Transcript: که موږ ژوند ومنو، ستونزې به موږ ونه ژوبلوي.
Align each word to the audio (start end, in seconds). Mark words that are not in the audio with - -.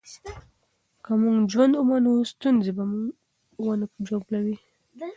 که 1.03 1.11
موږ 1.21 1.37
ژوند 1.51 1.73
ومنو، 1.75 2.13
ستونزې 2.31 2.71
به 2.77 2.83
موږ 2.91 3.09
ونه 3.65 3.85
ژوبلوي. 4.07 4.57